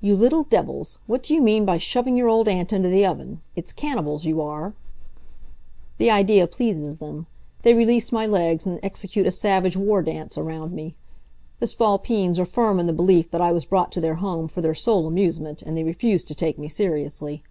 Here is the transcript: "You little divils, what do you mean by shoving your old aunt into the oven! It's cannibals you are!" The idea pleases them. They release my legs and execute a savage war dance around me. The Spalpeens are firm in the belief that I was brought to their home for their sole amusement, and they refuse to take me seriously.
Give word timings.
"You 0.00 0.16
little 0.16 0.44
divils, 0.44 0.96
what 1.06 1.22
do 1.22 1.34
you 1.34 1.42
mean 1.42 1.66
by 1.66 1.76
shoving 1.76 2.16
your 2.16 2.26
old 2.30 2.48
aunt 2.48 2.72
into 2.72 2.88
the 2.88 3.04
oven! 3.04 3.42
It's 3.54 3.70
cannibals 3.74 4.24
you 4.24 4.40
are!" 4.40 4.72
The 5.98 6.10
idea 6.10 6.46
pleases 6.46 6.96
them. 6.96 7.26
They 7.64 7.74
release 7.74 8.10
my 8.10 8.26
legs 8.26 8.66
and 8.66 8.80
execute 8.82 9.26
a 9.26 9.30
savage 9.30 9.76
war 9.76 10.00
dance 10.00 10.38
around 10.38 10.72
me. 10.72 10.96
The 11.60 11.66
Spalpeens 11.66 12.38
are 12.38 12.46
firm 12.46 12.80
in 12.80 12.86
the 12.86 12.94
belief 12.94 13.30
that 13.30 13.42
I 13.42 13.52
was 13.52 13.66
brought 13.66 13.92
to 13.92 14.00
their 14.00 14.14
home 14.14 14.48
for 14.48 14.62
their 14.62 14.74
sole 14.74 15.06
amusement, 15.06 15.60
and 15.60 15.76
they 15.76 15.84
refuse 15.84 16.24
to 16.24 16.34
take 16.34 16.58
me 16.58 16.70
seriously. 16.70 17.42